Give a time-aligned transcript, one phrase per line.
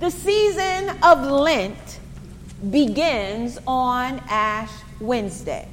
[0.00, 2.00] The season of Lent
[2.70, 5.68] begins on Ash Wednesday,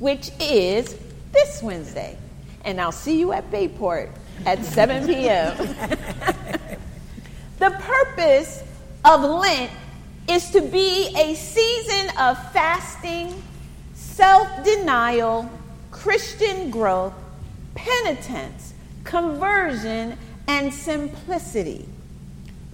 [0.00, 0.96] which is
[1.30, 2.18] this Wednesday.
[2.64, 4.10] And I'll see you at Bayport
[4.44, 5.56] at 7 p.m.
[7.60, 8.64] the purpose
[9.04, 9.70] of Lent
[10.28, 13.40] is to be a season of fasting,
[13.94, 15.48] self denial,
[15.92, 17.14] Christian growth,
[17.76, 20.18] penitence, conversion,
[20.48, 21.86] and simplicity.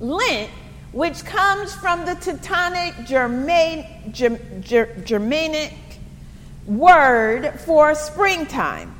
[0.00, 0.50] Lent,
[0.92, 5.74] which comes from the Teutonic German, Germanic
[6.66, 8.94] word for springtime,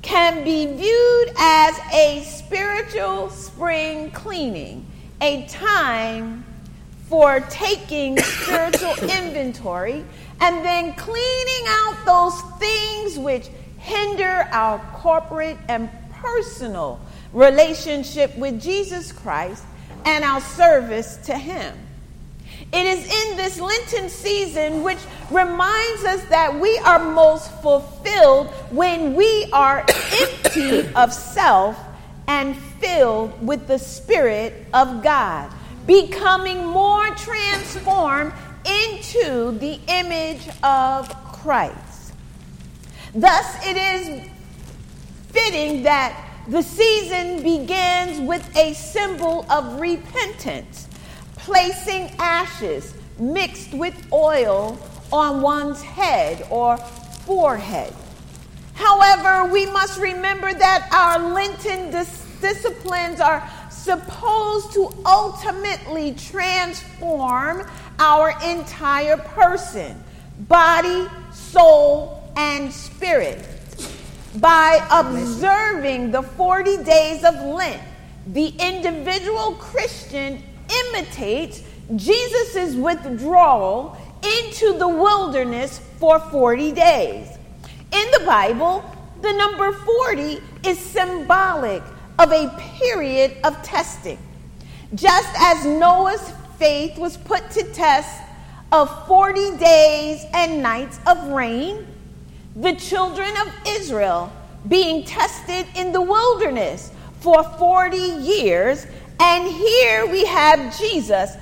[0.00, 4.86] can be viewed as a spiritual spring cleaning,
[5.20, 6.44] a time
[7.08, 10.04] for taking spiritual inventory
[10.40, 17.00] and then cleaning out those things which hinder our corporate and personal
[17.32, 19.64] relationship with Jesus Christ
[20.04, 21.76] and our service to Him.
[22.72, 24.98] It is in this Lenten season which
[25.30, 29.80] reminds us that we are most fulfilled when we are
[30.20, 31.78] empty of self
[32.26, 35.50] and filled with the Spirit of God
[35.88, 38.32] becoming more transformed
[38.66, 42.12] into the image of Christ.
[43.14, 44.28] Thus, it is
[45.30, 50.88] fitting that the season begins with a symbol of repentance,
[51.36, 54.78] placing ashes mixed with oil
[55.12, 56.78] on one's head or
[57.26, 57.92] forehead.
[58.72, 67.68] However, we must remember that our Lenten dis- disciplines are supposed to ultimately transform
[67.98, 70.02] our entire person,
[70.40, 73.57] body, soul, and spirit.
[74.36, 77.82] By observing the 40 days of Lent,
[78.26, 80.42] the individual Christian
[80.86, 81.62] imitates
[81.96, 87.38] Jesus' withdrawal into the wilderness for 40 days.
[87.92, 88.84] In the Bible,
[89.22, 91.82] the number 40 is symbolic
[92.18, 94.18] of a period of testing.
[94.94, 98.22] Just as Noah's faith was put to test
[98.72, 101.86] of 40 days and nights of rain,
[102.60, 104.32] the children of Israel
[104.68, 108.86] being tested in the wilderness for 40 years,
[109.20, 111.36] and here we have Jesus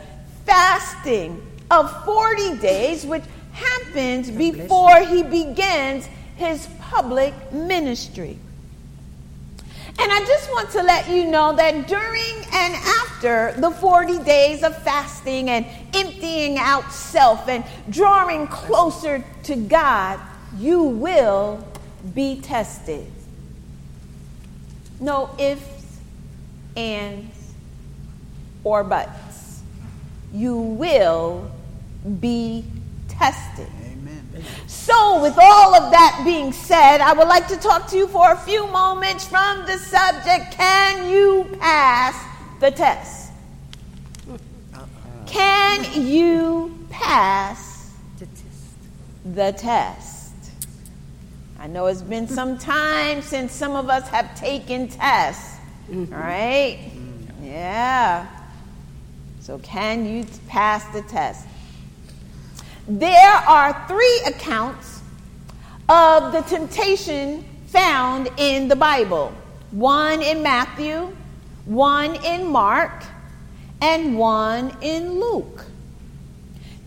[0.45, 6.07] fasting of 40 days, which happens before he begins
[6.37, 8.39] his public ministry.
[9.99, 14.63] And I just want to let you know that during and after the 40 days
[14.63, 20.21] of fasting and emptying out self and drawing closer to God,
[20.59, 21.67] you will
[22.15, 23.11] be tested.
[25.01, 25.99] No ifs,
[26.77, 27.53] ands,
[28.65, 29.63] or buts.
[30.33, 31.51] You will
[32.21, 32.65] be
[33.09, 33.69] tested.
[34.67, 38.33] So, with all of that being said, I would like to talk to you for
[38.33, 42.23] a few moments from the subject Can you pass
[42.61, 43.33] the test?
[45.27, 47.91] Can you pass
[49.25, 50.16] the test?
[51.67, 55.59] I know it's been some time since some of us have taken tests,
[55.91, 56.15] mm-hmm.
[56.15, 56.79] right?
[57.43, 58.25] Yeah.
[59.41, 61.45] So, can you pass the test?
[62.87, 65.01] There are three accounts
[65.89, 69.35] of the temptation found in the Bible
[69.73, 71.17] one in Matthew,
[71.65, 73.03] one in Mark,
[73.83, 75.65] and one in Luke.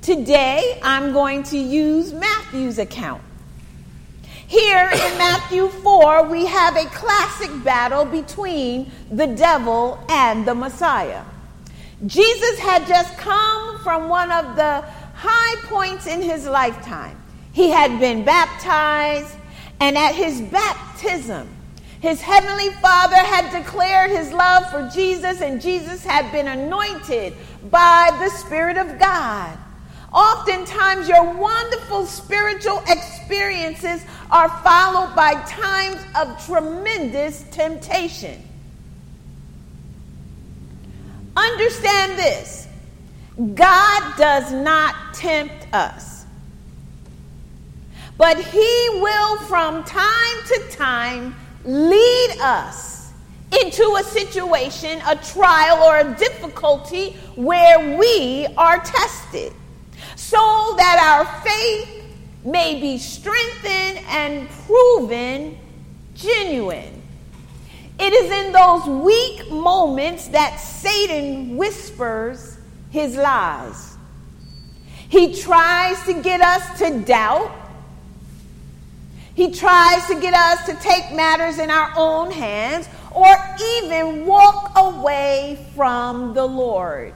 [0.02, 3.24] Today, I'm going to use Matthew's account.
[4.50, 11.24] Here in Matthew 4, we have a classic battle between the devil and the Messiah.
[12.08, 14.84] Jesus had just come from one of the
[15.14, 17.16] high points in his lifetime.
[17.54, 19.36] He had been baptized,
[19.80, 21.48] and at his baptism,
[22.02, 27.36] his heavenly Father had declared his love for Jesus, and Jesus had been anointed
[27.70, 29.60] by the Spirit of God.
[30.12, 38.42] Oftentimes, your wonderful spiritual experiences are followed by times of tremendous temptation.
[41.38, 42.68] Understand this
[43.54, 46.26] God does not tempt us.
[48.18, 53.14] But He will, from time to time, lead us
[53.62, 59.54] into a situation, a trial, or a difficulty where we are tested
[60.30, 62.04] so that our faith
[62.46, 65.58] may be strengthened and proven
[66.14, 67.02] genuine.
[68.00, 72.60] It is in those weak moments that Satan whispers
[72.92, 73.98] his lies.
[75.10, 77.52] He tries to get us to doubt.
[79.34, 83.36] He tries to get us to take matters in our own hands or
[83.78, 87.16] even walk away from the Lord.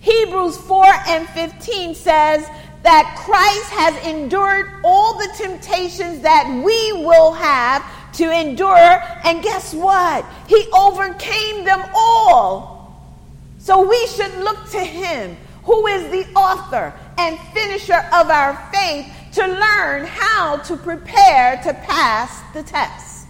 [0.00, 2.48] Hebrews 4 and 15 says
[2.82, 9.02] that Christ has endured all the temptations that we will have to endure.
[9.24, 10.24] And guess what?
[10.48, 12.80] He overcame them all.
[13.58, 19.06] So we should look to him, who is the author and finisher of our faith,
[19.32, 23.28] to learn how to prepare to pass the test.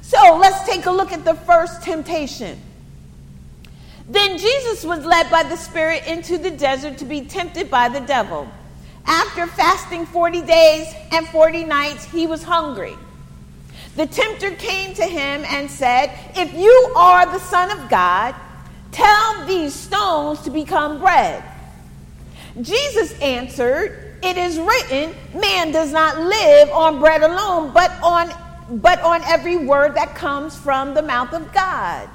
[0.00, 2.58] So let's take a look at the first temptation.
[4.08, 8.00] Then Jesus was led by the Spirit into the desert to be tempted by the
[8.00, 8.48] devil.
[9.06, 12.96] After fasting 40 days and 40 nights, he was hungry.
[13.96, 18.34] The tempter came to him and said, If you are the Son of God,
[18.92, 21.42] tell these stones to become bread.
[22.60, 28.30] Jesus answered, It is written, Man does not live on bread alone, but on,
[28.80, 32.08] but on every word that comes from the mouth of God.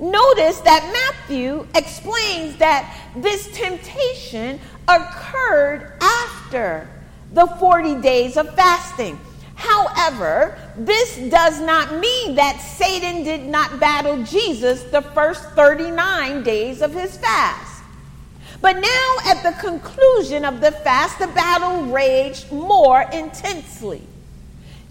[0.00, 6.88] Notice that Matthew explains that this temptation occurred after
[7.32, 9.18] the 40 days of fasting.
[9.56, 16.80] However, this does not mean that Satan did not battle Jesus the first 39 days
[16.80, 17.82] of his fast.
[18.60, 24.02] But now, at the conclusion of the fast, the battle raged more intensely.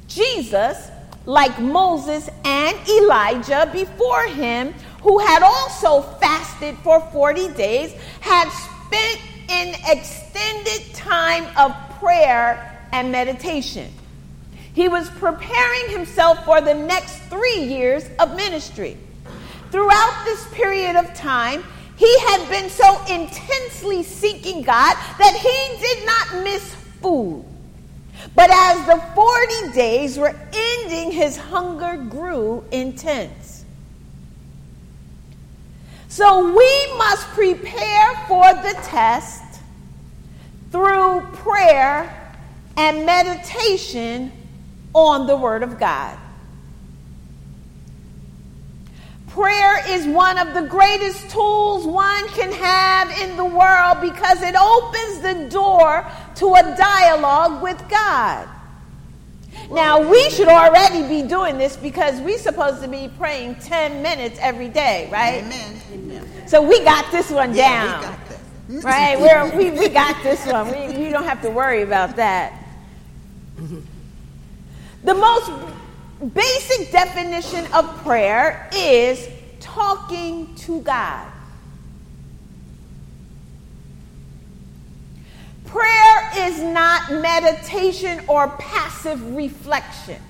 [0.07, 0.89] Jesus,
[1.27, 7.91] like Moses and Elijah before him, who had also fasted for 40 days,
[8.21, 13.91] had spent an extended time of prayer and meditation.
[14.73, 18.97] He was preparing himself for the next three years of ministry.
[19.69, 21.61] Throughout this period of time,
[21.97, 27.43] he had been so intensely seeking God that he did not miss food.
[28.37, 33.65] But as the 40 days were ending, his hunger grew intense.
[36.07, 39.41] So we must prepare for the test
[40.71, 42.31] through prayer
[42.77, 44.31] and meditation
[44.93, 46.15] on the Word of God.
[49.29, 54.55] Prayer is one of the greatest tools one can have in the world because it
[54.55, 56.05] opens the door
[56.37, 58.47] to a dialogue with God.
[59.71, 64.39] Now, we should already be doing this because we're supposed to be praying 10 minutes
[64.41, 65.43] every day, right?
[65.43, 65.81] Amen.
[65.91, 66.47] Amen.
[66.47, 68.01] So we got this one down.
[68.01, 68.17] Yeah,
[68.67, 69.19] we got right?
[69.19, 70.71] We're, we, we got this one.
[70.71, 72.63] We, you don't have to worry about that.
[75.03, 75.51] The most
[76.33, 79.27] basic definition of prayer is
[79.59, 81.31] talking to God.
[85.65, 90.21] Prayer is not meditation or passive reflection.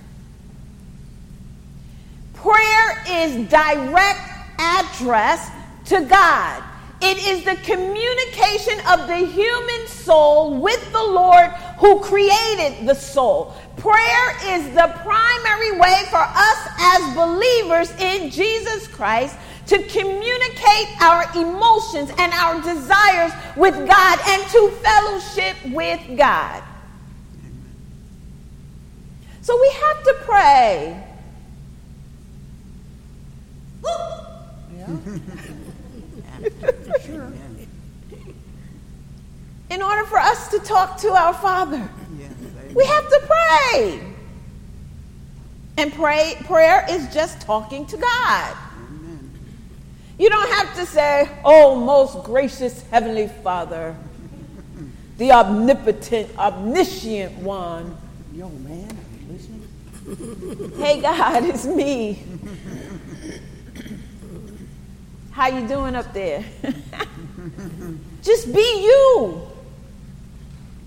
[2.34, 4.20] Prayer is direct
[4.60, 5.50] address
[5.86, 6.64] to God.
[7.02, 11.50] It is the communication of the human soul with the Lord
[11.80, 13.54] who created the soul.
[13.78, 19.36] Prayer is the primary way for us as believers in Jesus Christ
[19.68, 26.64] to communicate our emotions and our desires with God and to fellowship with God.
[29.42, 31.04] So we have to pray.
[39.70, 41.90] In order for us to talk to our Father,
[42.74, 44.00] we have to pray.
[45.78, 48.56] And pray prayer is just talking to God.
[50.18, 53.96] You don't have to say, Oh, most gracious Heavenly Father,
[55.18, 57.96] the omnipotent, omniscient one.
[58.34, 60.72] Yo, man, are you listening?
[60.78, 62.24] Hey, God, it's me.
[65.32, 66.44] How you doing up there?
[68.24, 69.42] Just be you.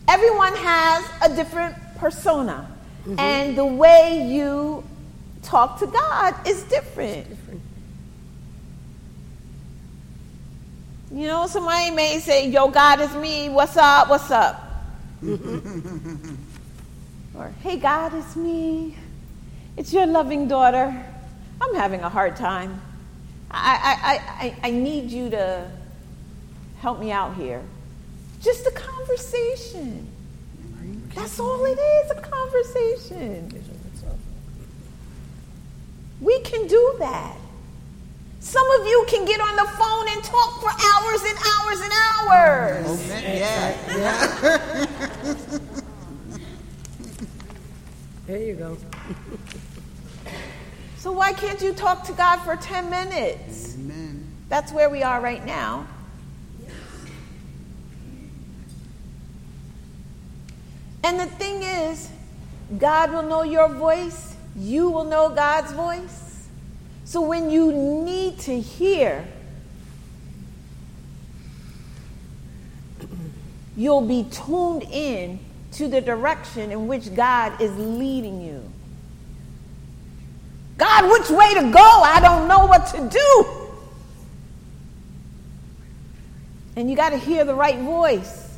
[0.08, 2.68] Everyone has a different persona,
[3.02, 3.20] mm-hmm.
[3.20, 4.82] and the way you
[5.42, 7.28] talk to God is different.
[11.12, 13.49] You know, somebody may say, Yo, God is me.
[13.49, 14.09] What's up?
[14.09, 14.62] What's up?
[17.35, 18.97] or, Hey, God, it's me.
[19.76, 21.05] It's your loving daughter.
[21.61, 22.81] I'm having a hard time.
[23.50, 25.69] I, I, I, I, I need you to
[26.79, 27.62] help me out here.
[28.40, 30.07] Just a conversation.
[31.14, 33.64] That's all it is a conversation.
[36.21, 37.37] We can do that.
[38.40, 41.92] Some of you can get on the phone and talk for hours and hours and
[42.06, 43.11] hours.
[43.23, 43.76] Yeah,
[48.26, 48.78] There you go.
[50.97, 53.75] So why can't you talk to God for 10 minutes?
[53.75, 54.26] Amen.
[54.49, 55.87] That's where we are right now.
[61.02, 62.09] And the thing is,
[62.78, 66.29] God will know your voice, you will know God's voice.
[67.11, 69.26] So when you need to hear,
[73.76, 75.40] you'll be tuned in
[75.73, 78.62] to the direction in which God is leading you.
[80.79, 81.81] God, which way to go?
[81.81, 83.71] I don't know what to do.
[86.76, 88.57] And you got to hear the right voice.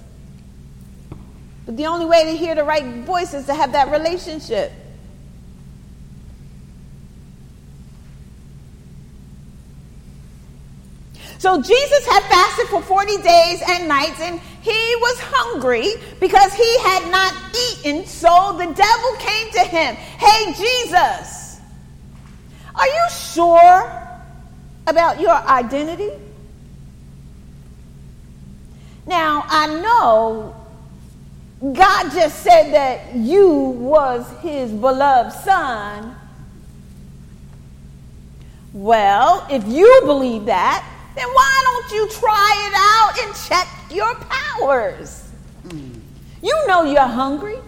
[1.65, 4.73] But the only way to hear the right voice is to have that relationship.
[11.43, 14.71] So Jesus had fasted for 40 days and nights, and he
[15.01, 15.89] was hungry
[16.21, 18.07] because he had not eaten.
[18.07, 19.97] So the devil came to him.
[19.97, 21.59] Hey, Jesus,
[22.77, 24.09] are you sure
[24.87, 26.13] about your identity?
[29.05, 30.55] Now, I know
[31.61, 36.15] God just said that you was his beloved son.
[38.73, 44.15] Well, if you believe that, then why don't you try it out and check your
[44.15, 45.29] powers?
[45.67, 46.01] Mm.
[46.43, 47.59] You know you're hungry.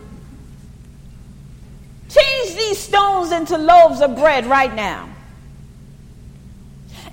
[2.08, 5.08] Change these stones into loaves of bread right now.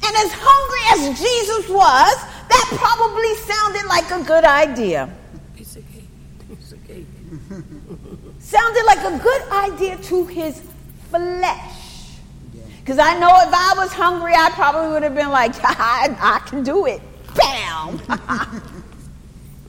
[0.04, 2.16] And as hungry as Jesus was,
[2.50, 5.10] that probably sounded like a good idea.
[5.56, 6.10] Piece of cake.
[6.58, 7.06] Piece of cake.
[8.40, 10.62] Sounded like a good idea to his
[11.10, 11.81] flesh.
[12.82, 16.40] Because I know if I was hungry, I probably would have been like, I, I
[16.48, 17.02] can do it.
[17.36, 18.00] Bam!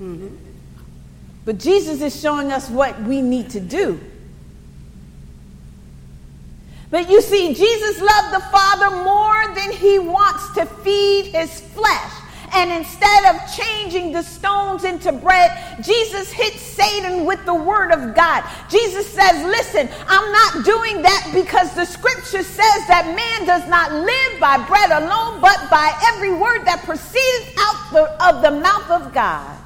[0.02, 0.34] Mm-hmm.
[1.44, 4.00] But Jesus is showing us what we need to do.
[6.90, 12.12] But you see, Jesus loved the Father more than he wants to feed his flesh.
[12.54, 15.50] And instead of changing the stones into bread,
[15.82, 18.44] Jesus hit Satan with the word of God.
[18.68, 23.92] Jesus says, Listen, I'm not doing that because the scripture says that man does not
[23.92, 28.90] live by bread alone, but by every word that proceeds out the, of the mouth
[28.90, 29.58] of God.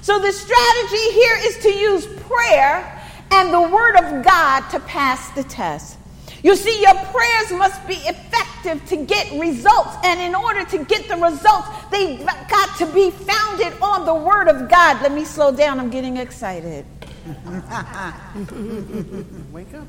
[0.00, 5.30] So the strategy here is to use prayer and the word of God to pass
[5.30, 5.98] the test.
[6.44, 9.96] You see, your prayers must be effective to get results.
[10.04, 14.48] And in order to get the results, they've got to be founded on the Word
[14.48, 15.00] of God.
[15.00, 15.80] Let me slow down.
[15.80, 16.84] I'm getting excited.
[19.52, 19.86] Wake up.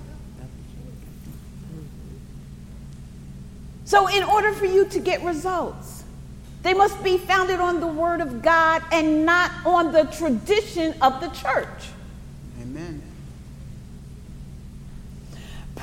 [3.84, 6.06] So, in order for you to get results,
[6.64, 11.20] they must be founded on the Word of God and not on the tradition of
[11.20, 11.90] the church.
[12.62, 13.02] Amen.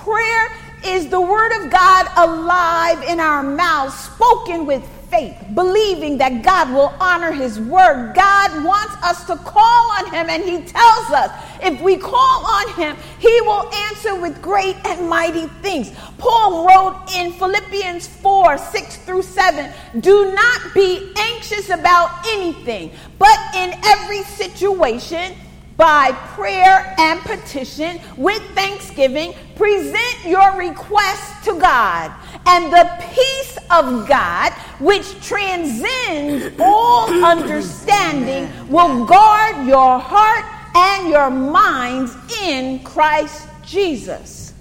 [0.02, 0.50] Prayer
[0.84, 6.72] is the word of God alive in our mouths, spoken with faith, believing that God
[6.74, 8.12] will honor his word.
[8.12, 11.30] God wants us to call on him, and he tells us
[11.62, 15.92] if we call on him, he will answer with great and mighty things.
[16.18, 22.90] Paul wrote in Philippians 4 6 through 7 Do not be anxious about anything,
[23.20, 25.36] but in every situation,
[25.76, 32.12] by prayer and petition with thanksgiving, present your requests to God.
[32.46, 41.30] And the peace of God, which transcends all understanding, will guard your heart and your
[41.30, 44.54] minds in Christ Jesus.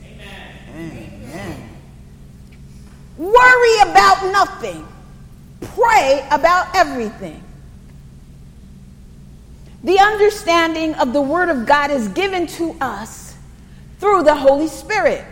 [0.70, 1.70] Amen.
[3.18, 4.88] Worry about nothing,
[5.62, 7.44] pray about everything.
[9.84, 13.36] The understanding of the Word of God is given to us
[14.00, 15.26] through the Holy Spirit.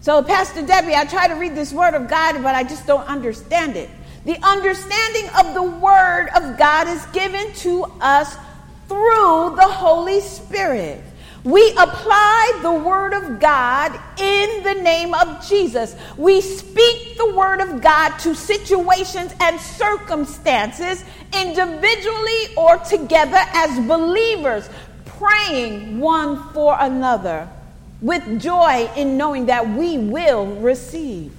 [0.00, 3.06] So, Pastor Debbie, I try to read this Word of God, but I just don't
[3.06, 3.90] understand it.
[4.24, 8.34] The understanding of the Word of God is given to us
[8.88, 11.02] through the Holy Spirit.
[11.44, 15.96] We apply the Word of God in the name of Jesus.
[16.18, 24.68] We speak the Word of God to situations and circumstances, individually or together as believers,
[25.06, 27.48] praying one for another
[28.02, 31.32] with joy in knowing that we will receive.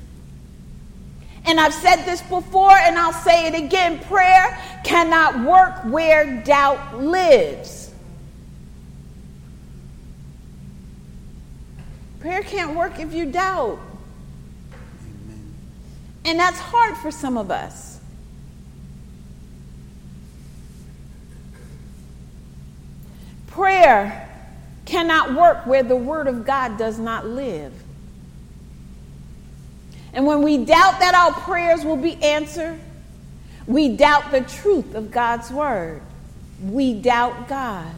[1.46, 7.02] And I've said this before and I'll say it again prayer cannot work where doubt
[7.02, 7.81] lives.
[12.22, 13.80] Prayer can't work if you doubt.
[16.24, 18.00] And that's hard for some of us.
[23.48, 24.30] Prayer
[24.86, 27.74] cannot work where the Word of God does not live.
[30.14, 32.80] And when we doubt that our prayers will be answered,
[33.66, 36.02] we doubt the truth of God's Word.
[36.62, 37.92] We doubt God.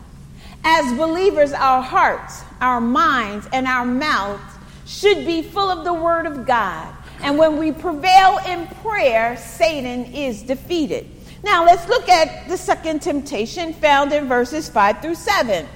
[0.64, 4.42] As believers, our hearts, our minds, and our mouths
[4.86, 6.94] should be full of the Word of God.
[7.22, 11.10] And when we prevail in prayer, Satan is defeated.
[11.44, 15.68] Now, let's look at the second temptation found in verses 5 through 7.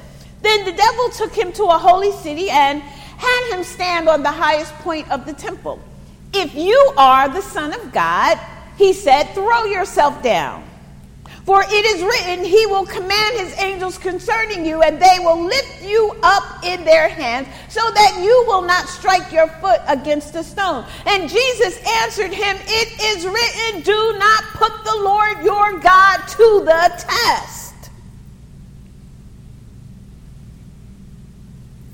[0.41, 4.31] Then the devil took him to a holy city and had him stand on the
[4.31, 5.81] highest point of the temple.
[6.33, 8.39] If you are the Son of God,
[8.77, 10.66] he said, throw yourself down.
[11.47, 15.81] For it is written, He will command His angels concerning you, and they will lift
[15.81, 20.43] you up in their hands, so that you will not strike your foot against a
[20.43, 20.85] stone.
[21.05, 26.63] And Jesus answered him, It is written, Do not put the Lord your God to
[26.65, 27.91] the test.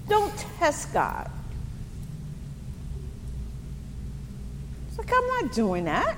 [0.09, 1.29] Don't test God.
[4.87, 6.17] It's like, I'm not doing that.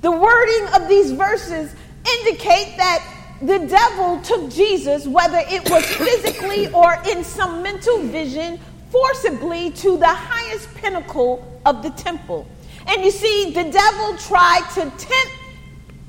[0.00, 1.74] The wording of these verses
[2.18, 3.04] indicate that
[3.42, 8.58] the devil took Jesus, whether it was physically or in some mental vision,
[8.90, 12.46] forcibly to the highest pinnacle of the temple.
[12.86, 15.36] And you see, the devil tried to tempt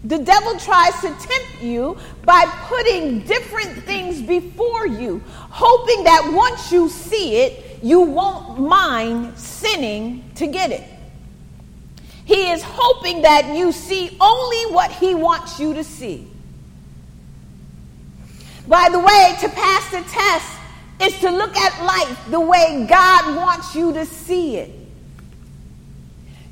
[0.03, 1.95] the devil tries to tempt you
[2.25, 9.37] by putting different things before you, hoping that once you see it, you won't mind
[9.37, 10.83] sinning to get it.
[12.31, 16.25] He is hoping that you see only what he wants you to see.
[18.65, 20.49] By the way, to pass the test
[21.01, 24.71] is to look at life the way God wants you to see it.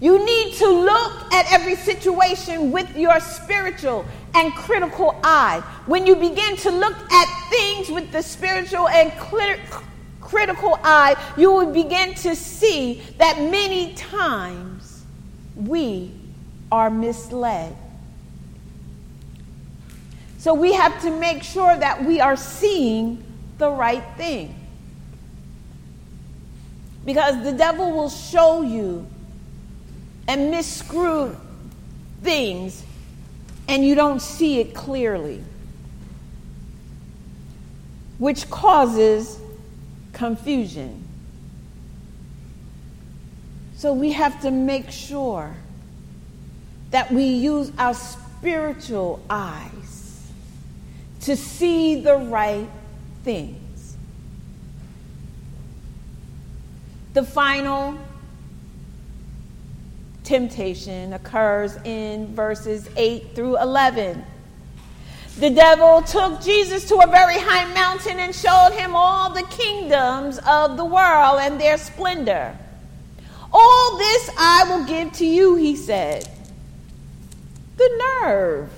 [0.01, 4.03] You need to look at every situation with your spiritual
[4.35, 5.63] and critical eye.
[5.85, 9.13] When you begin to look at things with the spiritual and
[10.20, 14.78] critical eye, you will begin to see that many times
[15.59, 16.11] we
[16.72, 17.75] are misled.
[20.37, 23.24] So we have to make sure that we are seeing
[23.57, 24.55] the right thing.
[27.05, 29.05] Because the devil will show you
[30.27, 31.35] and misscrew
[32.22, 32.83] things
[33.67, 35.43] and you don't see it clearly,
[38.17, 39.39] which causes
[40.13, 40.99] confusion.
[43.79, 45.55] So we have to make sure
[46.92, 50.29] that we use our spiritual eyes
[51.22, 52.68] to see the right
[53.24, 53.96] things.
[57.13, 57.98] The final
[60.25, 64.25] temptation occurs in verses 8 through 11.
[65.37, 70.37] The devil took Jesus to a very high mountain and showed him all the kingdoms
[70.46, 72.57] of the world and their splendor.
[73.51, 76.29] All this I will give to you, he said.
[77.77, 78.70] The nerve.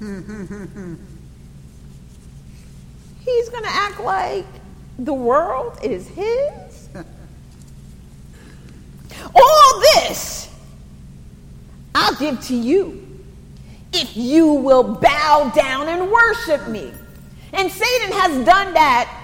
[3.24, 4.46] He's going to act like
[4.98, 6.88] the world is his.
[9.34, 10.42] All this
[11.94, 13.06] I'll give to you
[13.92, 16.92] if you will bow down and worship me.
[17.52, 19.21] And Satan has done that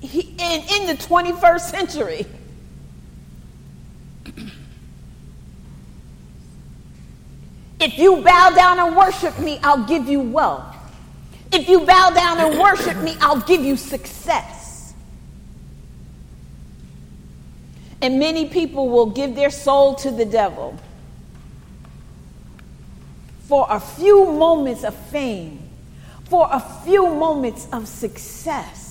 [0.00, 2.26] he, in, in the 21st century.
[7.80, 10.74] If you bow down and worship me, I'll give you wealth.
[11.52, 14.94] If you bow down and worship me, I'll give you success.
[18.02, 20.78] And many people will give their soul to the devil
[23.48, 25.58] for a few moments of fame,
[26.24, 28.87] for a few moments of success.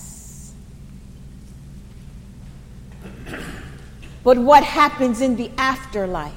[4.22, 6.34] But what happens in the afterlife.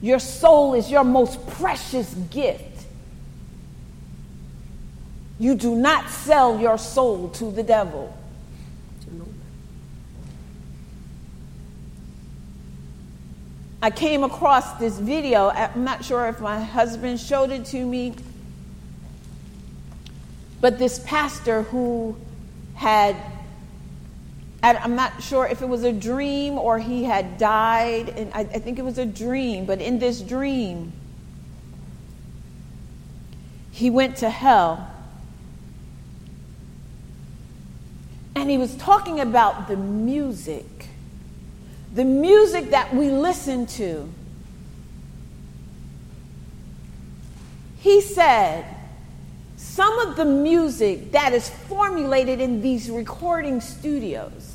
[0.00, 2.84] Your soul is your most precious gift.
[5.38, 8.16] You do not sell your soul to the devil.
[13.80, 15.48] I came across this video.
[15.48, 18.14] I'm not sure if my husband showed it to me,
[20.60, 22.16] but this pastor who
[22.74, 23.16] had
[24.62, 28.44] I'm not sure if it was a dream or he had died, and I, I
[28.60, 30.92] think it was a dream, but in this dream,
[33.72, 34.88] he went to hell.
[38.36, 40.86] And he was talking about the music,
[41.92, 44.08] the music that we listen to.
[47.78, 48.64] He said,
[49.56, 54.51] some of the music that is formulated in these recording studios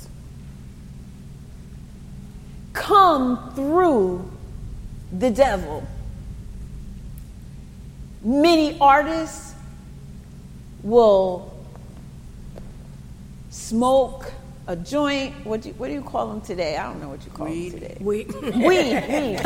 [2.77, 4.29] come through
[5.11, 5.85] the devil.
[8.23, 9.53] Many artists
[10.83, 11.53] will
[13.49, 14.31] smoke
[14.67, 15.33] a joint.
[15.45, 16.77] What do you, what do you call them today?
[16.77, 17.71] I don't know what you call Weed.
[17.71, 17.97] them today.
[17.99, 19.39] We, Weed, weed.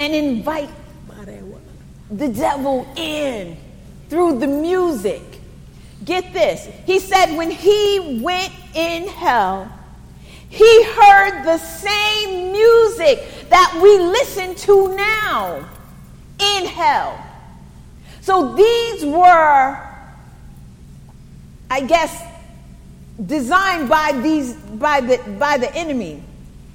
[0.00, 0.70] and invite
[1.08, 1.62] by that one.
[2.10, 3.56] the devil in
[4.08, 5.22] through the music.
[6.04, 6.68] Get this.
[6.84, 9.70] He said when he went in hell,
[10.54, 15.68] he heard the same music that we listen to now
[16.38, 17.18] in hell.
[18.20, 19.78] So these were,
[21.70, 22.22] I guess,
[23.26, 26.22] designed by these by the by the enemy,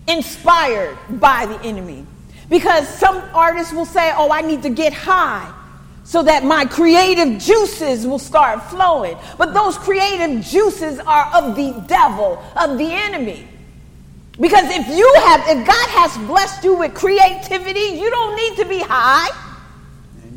[0.07, 2.05] inspired by the enemy.
[2.49, 5.51] Because some artists will say, "Oh, I need to get high."
[6.03, 9.15] So that my creative juices will start flowing.
[9.37, 13.47] But those creative juices are of the devil, of the enemy.
[14.39, 18.65] Because if you have, if God has blessed you with creativity, you don't need to
[18.65, 19.29] be high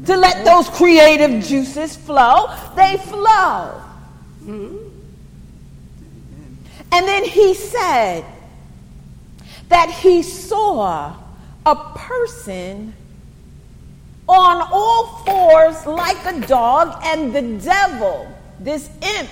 [0.06, 2.48] to let those creative juices flow.
[2.74, 3.80] They flow.
[6.94, 8.24] And then he said
[9.68, 11.14] that he saw
[11.64, 12.94] a person
[14.28, 18.26] on all fours like a dog, and the devil,
[18.58, 19.28] this imp,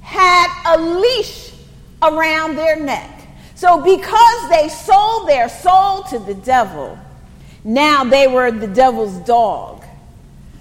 [0.00, 1.52] had a leash
[2.02, 3.21] around their neck.
[3.62, 6.98] So, because they sold their soul to the devil,
[7.62, 9.84] now they were the devil's dog.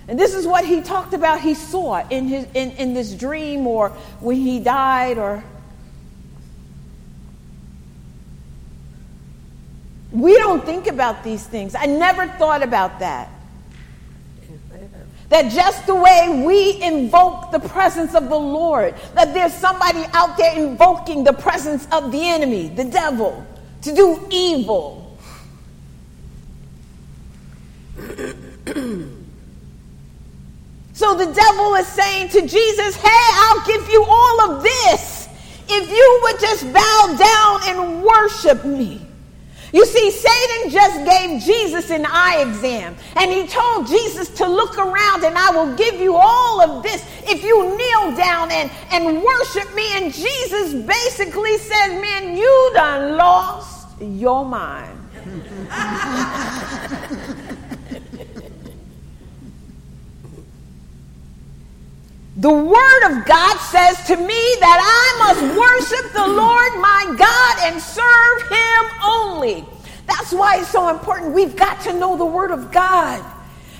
[0.07, 3.65] And this is what he talked about he saw in, his, in, in this dream
[3.65, 5.43] or when he died or.
[10.11, 11.73] We don't think about these things.
[11.73, 13.31] I never thought about that.
[15.31, 20.37] That just the way we invoke the presence of the Lord, that there's somebody out
[20.37, 23.47] there invoking the presence of the enemy, the devil,
[23.81, 25.17] to do evil.
[30.93, 35.27] So the devil is saying to Jesus, Hey, I'll give you all of this
[35.67, 39.01] if you would just bow down and worship me.
[39.73, 44.77] You see, Satan just gave Jesus an eye exam, and he told Jesus to look
[44.77, 49.23] around, and I will give you all of this if you kneel down and, and
[49.23, 49.87] worship me.
[49.93, 54.97] And Jesus basically said, Man, you done lost your mind.
[62.41, 67.71] The Word of God says to me that I must worship the Lord my God
[67.71, 69.65] and serve Him only.
[70.07, 71.35] That's why it's so important.
[71.35, 73.23] We've got to know the Word of God.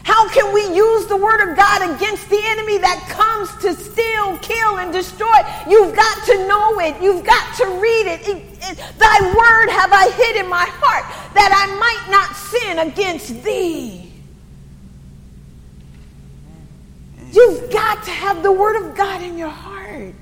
[0.04, 4.38] How can we use the Word of God against the enemy that comes to steal,
[4.38, 5.39] kill, and destroy?
[5.67, 7.02] You've got to know it.
[7.02, 8.28] You've got to read it.
[8.30, 12.78] It- it- Thy Word have I hid in my heart that I might not sin
[12.78, 14.11] against thee.
[17.32, 20.15] You've got to have the Word of God in your heart.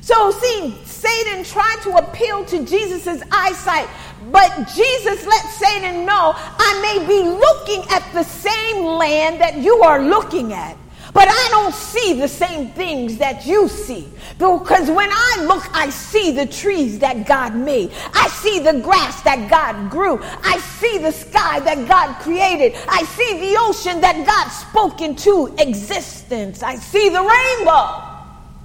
[0.00, 3.88] So, see, Satan tried to appeal to Jesus' eyesight,
[4.32, 9.82] but Jesus let Satan know I may be looking at the same land that you
[9.82, 10.76] are looking at,
[11.14, 14.08] but I don't see the same things that you see.
[14.32, 19.22] Because when I look, I see the trees that God made, I see the grass
[19.22, 24.26] that God grew, I see the sky that God created, I see the ocean that
[24.26, 28.04] God spoke into existence, I see the rainbow.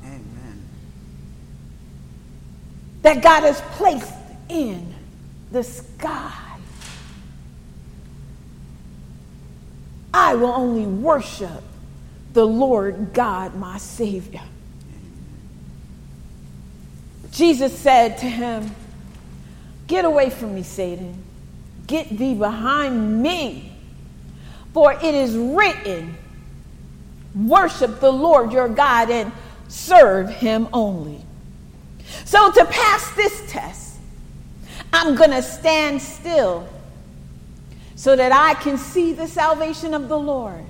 [0.04, 0.64] Amen.
[3.02, 4.14] that God has placed
[4.50, 4.94] in
[5.52, 6.34] the sky.
[10.14, 11.64] I will only worship
[12.34, 14.42] the Lord God, my Savior.
[17.32, 18.72] Jesus said to him,
[19.88, 21.24] Get away from me, Satan.
[21.88, 23.72] Get thee behind me.
[24.74, 26.16] For it is written,
[27.36, 29.32] Worship the Lord your God and
[29.68, 31.22] serve him only.
[32.26, 33.98] So, to pass this test,
[34.92, 36.68] I'm going to stand still
[37.96, 40.66] so that I can see the salvation of the Lord.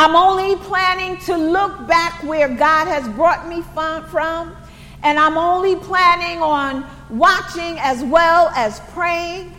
[0.00, 4.56] I'm only planning to look back where God has brought me from,
[5.02, 9.52] and I'm only planning on watching as well as praying.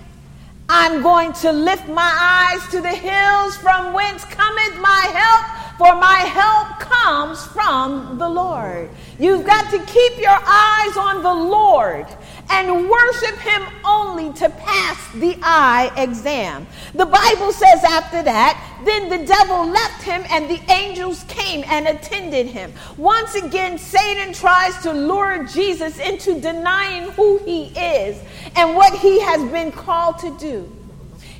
[0.69, 5.99] I'm going to lift my eyes to the hills from whence cometh my help, for
[5.99, 8.89] my help comes from the Lord.
[9.19, 12.07] You've got to keep your eyes on the Lord
[12.49, 16.65] and worship him only to pass the eye exam.
[16.93, 21.87] The Bible says after that, then the devil left him and the angels came and
[21.87, 22.73] attended him.
[22.97, 28.21] Once again, Satan tries to lure Jesus into denying who he is
[28.55, 30.71] and what he has been called to do.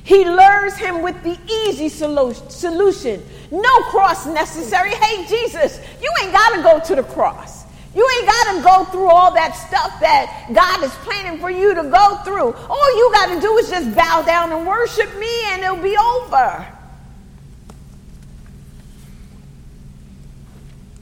[0.02, 3.22] He lures him with the easy solution.
[3.50, 4.90] No cross necessary.
[4.94, 7.59] Hey, Jesus, you ain't got to go to the cross.
[7.94, 11.74] You ain't got to go through all that stuff that God is planning for you
[11.74, 12.52] to go through.
[12.68, 15.96] All you got to do is just bow down and worship me, and it'll be
[15.96, 16.66] over.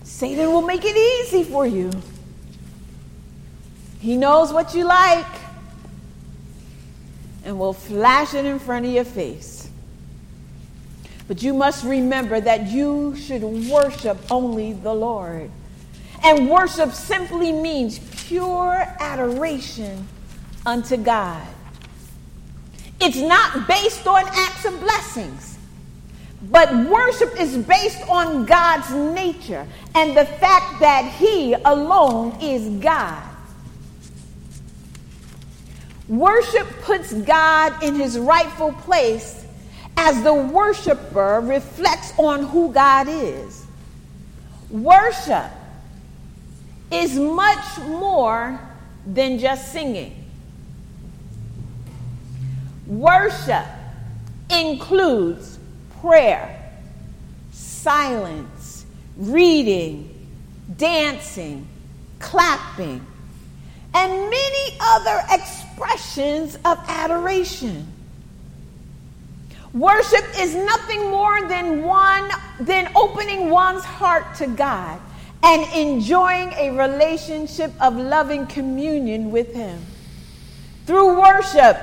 [0.02, 1.92] Satan will make it easy for you.
[4.00, 5.26] He knows what you like
[7.44, 9.70] and will flash it in front of your face.
[11.28, 15.50] But you must remember that you should worship only the Lord.
[16.24, 20.06] And worship simply means pure adoration
[20.66, 21.46] unto God.
[23.00, 25.58] It's not based on acts of blessings,
[26.50, 33.22] but worship is based on God's nature and the fact that He alone is God.
[36.08, 39.44] Worship puts God in His rightful place
[39.96, 43.66] as the worshiper reflects on who God is.
[44.70, 45.50] Worship
[46.90, 48.58] is much more
[49.06, 50.24] than just singing.
[52.86, 53.66] Worship
[54.50, 55.58] includes
[56.00, 56.72] prayer,
[57.52, 60.14] silence, reading,
[60.76, 61.66] dancing,
[62.18, 63.04] clapping,
[63.94, 67.86] and many other expressions of adoration.
[69.74, 74.98] Worship is nothing more than one than opening one's heart to God
[75.42, 79.80] and enjoying a relationship of loving communion with him.
[80.86, 81.78] Through worship,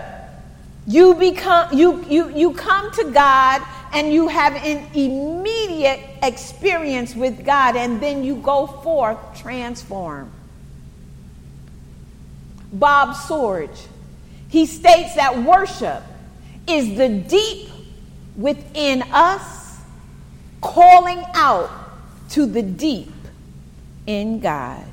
[0.88, 3.62] you become you you you come to God
[3.94, 10.32] and you have an immediate experience with God and then you go forth transformed.
[12.74, 13.88] Bob Sorge,
[14.50, 16.04] he states that worship
[16.68, 17.70] is the deep
[18.36, 19.80] within us
[20.62, 21.70] calling out
[22.32, 23.15] to the deep
[24.08, 24.84] in God.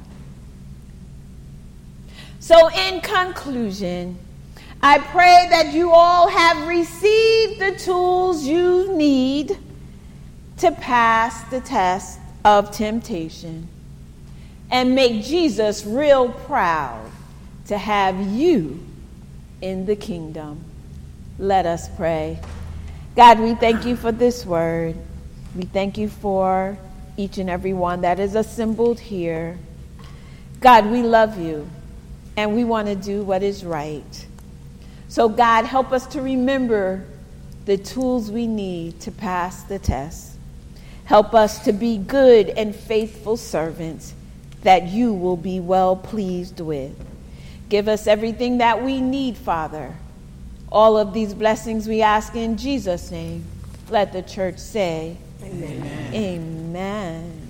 [2.41, 4.19] So, in conclusion,
[4.83, 9.57] I pray that you all have received the tools you need
[10.59, 13.69] to pass the test of temptation
[14.73, 17.11] and make Jesus real proud
[17.67, 18.85] to have you
[19.61, 20.65] in the kingdom.
[21.39, 22.41] Let us pray.
[23.15, 24.97] God, we thank you for this word.
[25.55, 26.77] We thank you for
[27.17, 29.59] each and every one that is assembled here.
[30.61, 31.69] God, we love you
[32.37, 34.27] and we want to do what is right.
[35.09, 37.05] So, God, help us to remember
[37.65, 40.37] the tools we need to pass the test.
[41.05, 44.15] Help us to be good and faithful servants
[44.63, 46.95] that you will be well pleased with.
[47.69, 49.95] Give us everything that we need, Father.
[50.71, 53.45] All of these blessings we ask in Jesus' name.
[53.91, 56.15] Let the church say, Amen.
[56.15, 57.42] Amen.